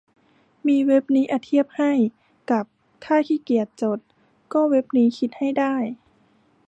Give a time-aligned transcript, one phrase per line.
[0.67, 1.91] มีเว็บนี้อะเทียบให้
[2.51, 2.65] กับ
[3.03, 3.99] ถ้าขี้เกียจกด
[4.53, 5.75] ก็เว็บนี้คิด ให้ได้